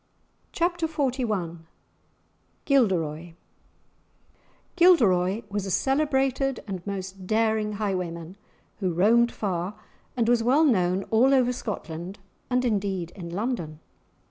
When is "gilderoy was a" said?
4.75-5.69